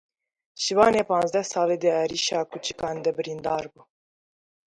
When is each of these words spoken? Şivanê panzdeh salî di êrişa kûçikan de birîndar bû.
Şivanê 0.63 1.03
panzdeh 1.09 1.45
salî 1.51 1.77
di 1.83 1.89
êrişa 2.03 2.39
kûçikan 2.51 2.97
de 3.05 3.11
birîndar 3.17 3.63
bû. 3.73 3.81